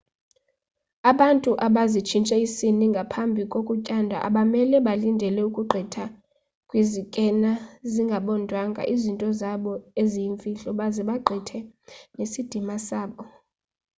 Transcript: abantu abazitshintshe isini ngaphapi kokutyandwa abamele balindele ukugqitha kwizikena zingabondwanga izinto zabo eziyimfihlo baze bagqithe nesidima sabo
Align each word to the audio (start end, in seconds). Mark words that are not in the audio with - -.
abantu 1.11 1.51
abazitshintshe 1.65 2.35
isini 2.47 2.85
ngaphapi 2.93 3.43
kokutyandwa 3.51 4.17
abamele 4.27 4.77
balindele 4.87 5.39
ukugqitha 5.49 6.05
kwizikena 6.69 7.49
zingabondwanga 7.91 8.81
izinto 8.93 9.27
zabo 9.39 9.71
eziyimfihlo 10.01 10.69
baze 10.79 11.01
bagqithe 11.09 11.59
nesidima 12.17 12.75
sabo 12.87 13.21